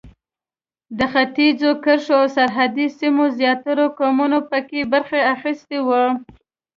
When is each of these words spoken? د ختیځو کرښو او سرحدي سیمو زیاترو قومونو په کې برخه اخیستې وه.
د 0.97 0.99
ختیځو 1.13 1.69
کرښو 1.83 2.15
او 2.21 2.25
سرحدي 2.35 2.87
سیمو 2.97 3.25
زیاترو 3.39 3.85
قومونو 3.99 4.39
په 4.49 4.59
کې 4.67 4.89
برخه 4.93 5.19
اخیستې 5.35 5.79
وه. 5.87 6.03